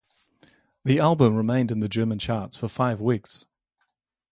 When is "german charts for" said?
1.87-2.67